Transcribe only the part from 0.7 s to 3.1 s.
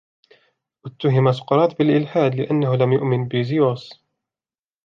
اتُهم سقراط بالإلحاد لأنه لم